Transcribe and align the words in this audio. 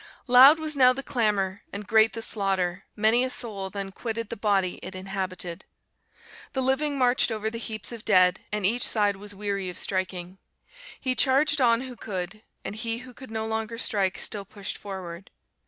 "Loud 0.25 0.57
was 0.57 0.75
now 0.75 0.93
the 0.93 1.03
clamour, 1.03 1.61
and 1.71 1.85
great 1.85 2.13
the 2.13 2.23
slaughter; 2.23 2.85
many 2.95 3.23
a 3.23 3.29
soul 3.29 3.69
then 3.69 3.91
quitted 3.91 4.29
the 4.29 4.35
body 4.35 4.79
it 4.81 4.95
inhabited. 4.95 5.65
The 6.53 6.63
living 6.63 6.97
marched 6.97 7.31
over 7.31 7.51
the 7.51 7.59
heaps 7.59 7.91
of 7.91 8.03
dead, 8.03 8.39
and 8.51 8.65
each 8.65 8.81
side 8.81 9.17
was 9.17 9.35
weary 9.35 9.69
of 9.69 9.77
striking. 9.77 10.39
He 10.99 11.13
charged 11.13 11.61
on 11.61 11.81
who 11.81 11.95
could, 11.95 12.41
and 12.65 12.75
he 12.75 12.97
who 13.05 13.13
could 13.13 13.29
no 13.29 13.45
longer 13.45 13.77
strike 13.77 14.17
still 14.17 14.43
pushed 14.43 14.75
forward. 14.75 15.29